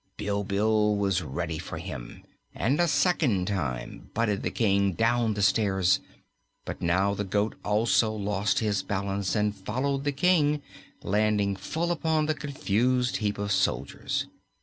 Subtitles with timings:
[0.17, 2.23] Bilbil was ready for him
[2.55, 5.99] and a second time butted the King down the stairs;
[6.65, 10.63] but now the goat also lost his balance and followed the King,
[11.03, 14.25] landing full upon the confused heap of soldiers.